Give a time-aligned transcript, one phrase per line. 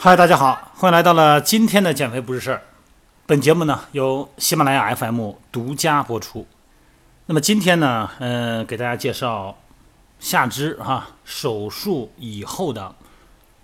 [0.00, 2.62] 嗨，大家好，欢迎来到了今天的减肥不是事儿。
[3.26, 6.46] 本节目呢由喜马拉雅 FM 独家播出。
[7.26, 9.58] 那么今天呢，呃，给大家介绍
[10.20, 12.94] 下肢哈手术以后的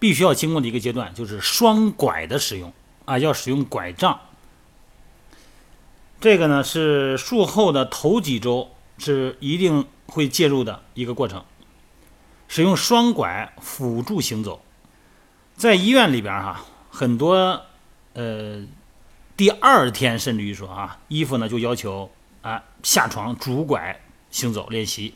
[0.00, 2.72] 必须要经过的一个阶段，就是双拐的使用
[3.04, 4.18] 啊，要使用拐杖。
[6.20, 11.44] 这个呢是术后的头几周是一定会介入的一个过程，
[12.48, 14.60] 使用双拐辅助行走。
[15.56, 17.62] 在医院里边哈，很多
[18.12, 18.62] 呃，
[19.38, 22.10] 第二天甚至于说啊，衣服呢就要求
[22.42, 25.14] 啊下床拄拐行走练习。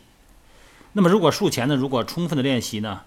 [0.95, 3.03] 那么如果术前呢，如果充分的练习呢，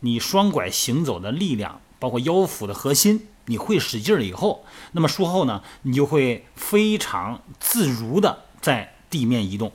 [0.00, 9.72] 你双拐行走的力量，包括腰腹的核心，你会使劲了以后，那么术后呢，你就会非常自如的在地面移动。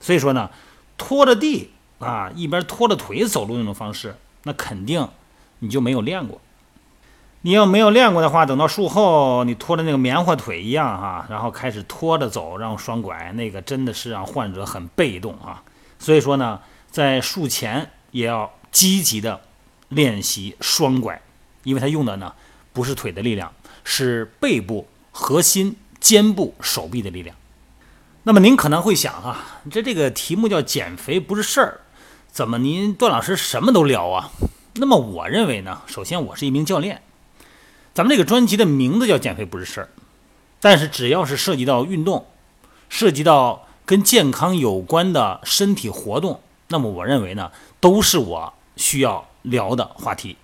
[0.00, 0.50] 所以说呢，
[0.98, 5.08] 拖着地啊，一边拖着腿走路那种方式，那肯定。
[5.62, 6.40] 你就没有练过，
[7.42, 15.62] 你要没有练过的话，等到术后你拖着那个棉花腿一样哈，然后开始拖着走，让双拐，那个真的是让患者很被动啊。
[16.00, 19.40] 所以说呢，在术前也要积极的
[19.88, 21.22] 练习双拐，
[21.62, 22.34] 因为它用的呢
[22.72, 23.52] 不是腿的力量，
[23.84, 27.36] 是背部、核心、肩部、手臂的力量。
[28.24, 31.80] 那么您可能会想啊，这这个题目叫减肥不是事儿，
[32.32, 34.30] 怎么您段老师什么都聊啊？
[34.74, 37.02] 那么我认为呢，首先我是一名教练，
[37.92, 39.90] 咱们这个专辑的名字叫“减肥不是事儿”，
[40.60, 42.26] 但是只要是涉及到运动，
[42.88, 50.38] 涉及到跟健康有关的身体活动，那么我认为呢，都是我需要聊的话题。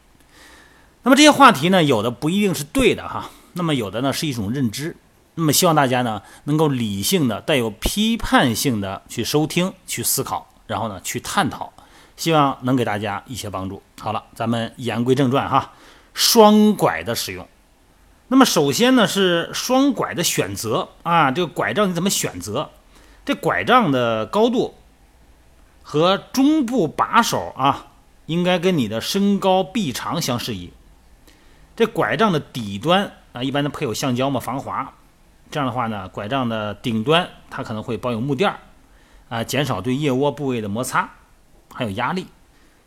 [1.05, 4.95] 那么这些话题呢，有的不一定是对的哈，那么有的呢是一种认知，
[5.37, 11.73] 那么希望大家呢能够理性的、带有批判性的去收听、去思考，然后呢去探讨。
[12.19, 13.81] 希望能给大家一些帮助。
[13.99, 15.73] 好了，咱们言归正传哈，
[16.13, 17.49] 双拐的使用。
[18.27, 22.71] 那么首先呢是双拐的选择啊，这个拐杖你怎么选择？
[23.25, 24.75] 这拐杖的高度
[25.83, 27.87] 和中部把手啊，
[28.27, 30.73] 应该跟你的身高臂长相适宜。
[31.77, 34.93] 这拐杖的底端啊，一般都配有橡胶嘛，防滑。
[35.51, 38.59] 这样的话呢，拐杖的顶端它可能会包有木垫儿
[39.29, 41.09] 啊，减少对腋窝部位的摩擦。
[41.75, 42.27] 还有压力，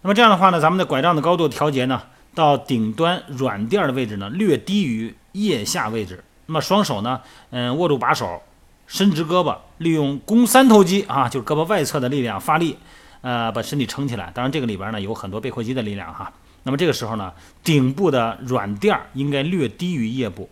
[0.01, 2.01] 那么这样的话呢，咱们的拐杖的高度调节呢，
[2.35, 6.23] 到顶端软垫的位置呢，略低于腋下位置。
[6.47, 7.21] 那么双手呢，
[7.51, 8.41] 嗯，握住把手，
[8.87, 12.77] 伸直胳膊，利用肱三头肌啊，就是胳膊外侧的力量发力，
[13.21, 14.29] 呃，把身体撑起来。
[14.33, 16.33] 当然这个里边呢有很多背阔肌的力量哈。
[16.63, 17.31] 那么这个时候呢，
[17.63, 20.49] 顶部的软垫应该略低于腋部，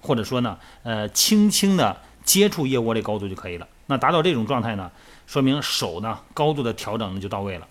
[0.00, 3.68] 或者说呢，呃，轻轻的接触腋窝的高度就可以了。
[3.86, 4.90] 那达到这种状态呢，
[5.26, 7.66] 说明手呢高度的调整呢就到位了。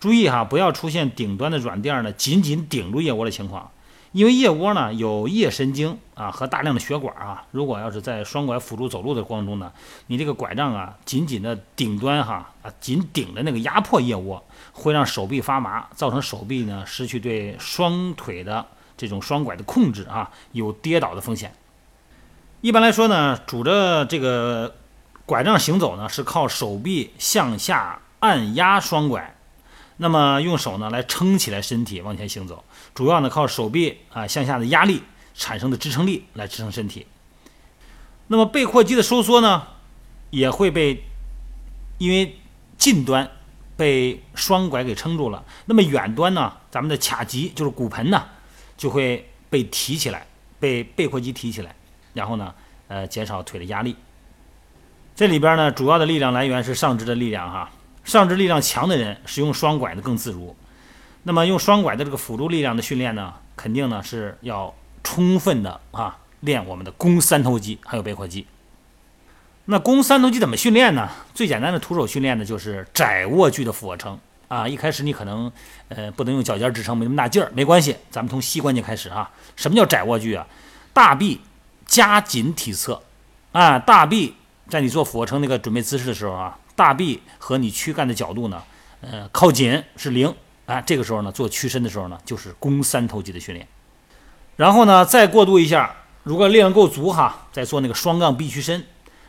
[0.00, 3.70] 注意哈，不要出现顶端的软垫呢紧紧顶住腋窝的情况，
[4.12, 7.44] 因为腋窝呢有腋神经啊和大量的血管啊。
[7.50, 9.72] 如果要是在双拐辅助走路的过程中呢，
[10.06, 18.64] 你这个拐杖啊紧紧的顶端哈啊紧顶着那个压迫腋窝，会让手臂发麻，造成手臂呢失去对双腿的
[18.96, 21.52] 这种双拐的控制啊，有跌倒的风险。
[22.60, 24.76] 一般来说呢，拄着这个
[25.26, 29.34] 拐杖行走呢，是靠手臂向下按压双拐。
[30.00, 32.64] 那么用手呢来撑起来身体往前行走，
[32.94, 35.02] 主要呢靠手臂啊向下的压力
[35.34, 37.04] 产生的支撑力来支撑身体。
[38.28, 39.66] 那么背阔肌的收缩呢，
[40.30, 41.02] 也会被
[41.98, 42.38] 因为
[42.76, 43.28] 近端
[43.76, 48.24] 被双拐给撑住了，那么远端呢，咱们的髂肌就是骨盆呢
[48.76, 50.26] 就会被提起来，
[50.60, 51.74] 被背阔肌提起来，
[52.12, 52.54] 然后呢
[52.86, 53.96] 呃减少腿的压力。
[55.16, 57.70] 这里边呢主要的力量来源是上肢的力量哈。
[58.08, 60.56] 上肢力量强的人使用双拐的更自如，
[61.24, 64.74] 那么用双拐的这个辅助力量的训练呢，肯定呢是要
[65.04, 68.46] 充分的啊练我们的肱三头肌还有背阔肌。
[69.66, 71.06] 那肱三头肌怎么训练呢？
[71.34, 74.18] 最简单的徒手训练呢就是窄握距的俯卧撑
[74.48, 74.66] 啊。
[74.66, 75.52] 一开始你可能
[75.90, 79.30] 呃不能用脚尖支撑，没那么大劲儿，没关系，咱们从膝关节开始啊。
[79.54, 80.46] 什么叫窄握距啊？
[80.94, 81.42] 大臂
[81.84, 83.02] 夹紧体侧
[83.52, 84.34] 啊，大臂
[84.68, 86.58] 在你做俯卧撑那个准备姿势的时候啊。
[86.76, 88.62] 大臂和你躯干的角度呢，
[89.00, 90.32] 呃，靠紧是零
[90.64, 90.80] 啊。
[90.80, 93.66] 这个时候呢，做屈伸的时候呢，就是肱三头肌的训练。
[94.54, 95.92] 然后呢，再过渡一下，
[96.22, 98.86] 如果力量够足哈，再做那个双杠臂屈伸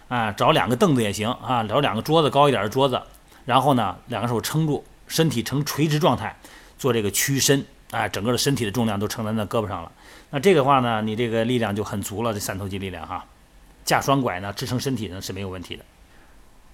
[0.10, 3.02] 啊，找两个凳子也行啊，找两个桌子高一点的桌子，
[3.46, 6.38] 然后呢，两个手撑住，身体呈垂直状态
[6.78, 9.92] 做这个屈伸啊，整个的身体的重量都承担在胳膊上了。
[10.30, 13.26] 那这个话呢，你这个力量就很足了，这三头肌力量哈，
[13.90, 15.84] 架双拐呢，支撑身体呢是没有问题的。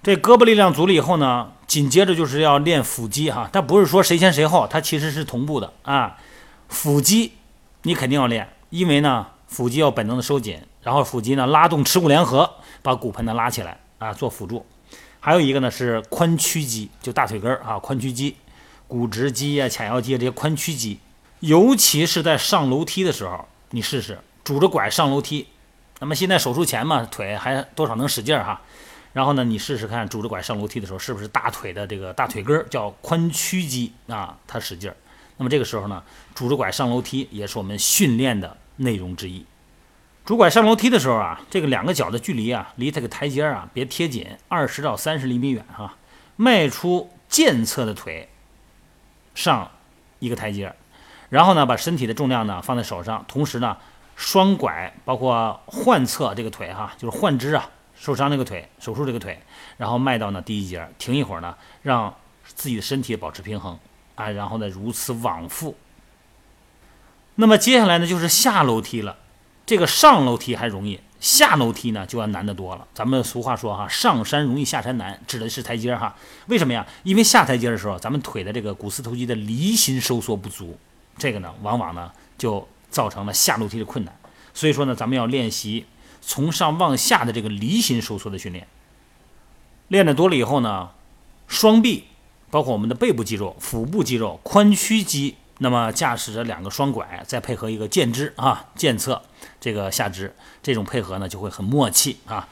[0.02, 6.18] 这胳膊力量足了以后呢，紧接着就是要练腹肌哈，但不是说谁先谁后，它其实是同步的啊。
[6.68, 7.32] 腹肌
[7.84, 14.66] 你肯定要练，因为呢，腹肌要本能的收紧，然后腹肌呢拉动耻骨联合，把骨盆呢拉起来啊，做辅助。
[15.18, 18.36] 还有一个呢是髋屈肌，就大腿根儿啊，髋屈肌、
[18.86, 21.00] 股直肌啊、髂腰肌这些髋屈肌，
[21.40, 25.46] 尤其是在上楼梯的时候，你试试拄着拐上楼梯。
[25.98, 28.60] 那么现在手术前嘛，腿还多少能使劲儿哈。
[29.12, 34.36] 然后呢，你试试看，拄着拐上楼梯的时候，是不是大腿的这个大腿根儿叫髋屈肌啊？
[34.46, 34.96] 它使劲儿。
[35.38, 36.02] 那么这个时候呢，
[36.34, 39.46] 拄着拐上楼梯也是我们训练的内容之一。
[40.24, 45.94] 拄拐上楼梯的时候啊，这个两个脚的距离啊，离这个台阶啊别贴紧，二十到三十厘米远哈。
[46.36, 48.28] 迈出健侧的腿
[49.34, 49.70] 上
[50.18, 50.74] 一个台阶，
[51.30, 53.78] 然后呢，把身体的重量呢放在手上，同时呢，
[54.16, 57.70] 双拐包括换侧这个腿哈，就是换肢啊。
[57.98, 59.40] 受伤这个腿，手术这个腿，
[59.78, 62.14] 然后迈到呢第一节，停一会儿呢，让
[62.44, 63.78] 自己的身体保持平衡
[64.16, 65.74] 啊，然后呢如此往复。
[67.36, 69.16] 那么接下来呢就是下楼梯了，
[69.64, 72.86] 这个上楼梯还容易，下楼梯呢就要难得多了。
[72.92, 76.14] 咱们俗话说哈，上山容易下山难，指的是台阶哈。
[76.48, 76.86] 为什么呀？
[77.02, 80.78] 因为下台阶的时候，咱们腿的这个股四头肌的离心收缩不足，
[81.16, 84.18] 这个呢往往呢就造成了下楼梯的困难。
[84.54, 85.84] 所以说呢，咱们要练习。
[86.28, 88.66] 从上往下的这个离心收缩的训练，
[89.86, 90.90] 练的多了以后呢，
[91.46, 92.06] 双臂
[92.50, 99.22] 包括我们的背部肌肉、腹部肌肉、髋屈肌，那么驾驶着两个双拐，再配合一个健肢啊，健侧
[99.60, 100.34] 这个下肢，
[100.64, 102.48] 这种配合呢就会很默契啊。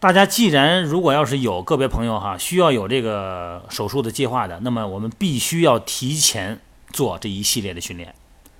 [0.00, 6.58] 大家既然如果要是有个别朋友哈需要有这个手术的计划的，那么我们必须要提前
[6.90, 8.14] 做这一系列的训练。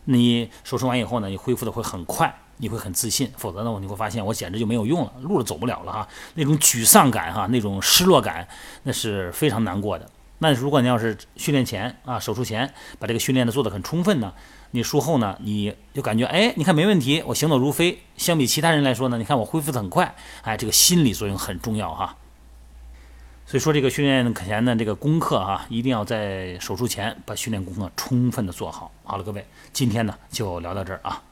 [0.07, 2.35] 你手术完以后呢，你恢复的会很快。
[2.59, 6.09] 你会很自信，否则呢，你会发现我简直就没有用了，路都走不了了哈。
[6.37, 8.49] 那种沮丧感哈，那种失落感，
[8.85, 10.11] 那是非常难过的。
[10.39, 14.33] 那如果你要是训练前啊，手术前把这个训练的做得很充分呢，
[14.71, 17.99] 你术后呢，你就感觉哎，你看没问题，我行走如飞。
[18.17, 22.17] 相比其他人来说呢，你看我恢复的很快，哎，这个心理作用很重要哈。
[23.49, 28.91] 所以说这个训练前的这个功课啊，一定要在手术前把训练功课充分的做好。
[29.05, 31.23] 好了，各位，今天呢就聊到这儿啊。